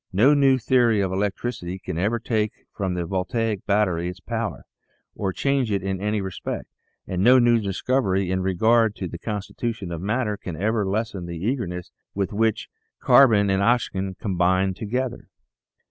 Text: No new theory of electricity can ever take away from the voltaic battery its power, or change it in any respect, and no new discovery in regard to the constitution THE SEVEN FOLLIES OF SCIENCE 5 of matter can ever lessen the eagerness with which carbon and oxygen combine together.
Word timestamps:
No 0.11 0.33
new 0.33 0.57
theory 0.57 0.99
of 0.99 1.11
electricity 1.11 1.77
can 1.77 1.99
ever 1.99 2.17
take 2.17 2.51
away 2.55 2.65
from 2.73 2.95
the 2.95 3.05
voltaic 3.05 3.67
battery 3.67 4.09
its 4.09 4.19
power, 4.19 4.65
or 5.13 5.31
change 5.31 5.71
it 5.71 5.83
in 5.83 6.01
any 6.01 6.21
respect, 6.21 6.67
and 7.05 7.23
no 7.23 7.37
new 7.37 7.59
discovery 7.59 8.31
in 8.31 8.41
regard 8.41 8.95
to 8.95 9.07
the 9.07 9.19
constitution 9.19 9.89
THE 9.89 9.97
SEVEN 9.97 10.07
FOLLIES 10.07 10.09
OF 10.09 10.17
SCIENCE 10.17 10.25
5 10.25 10.25
of 10.25 10.25
matter 10.25 10.37
can 10.37 10.55
ever 10.69 10.85
lessen 10.87 11.25
the 11.27 11.37
eagerness 11.37 11.91
with 12.15 12.33
which 12.33 12.67
carbon 12.99 13.51
and 13.51 13.61
oxygen 13.61 14.15
combine 14.15 14.73
together. 14.73 15.27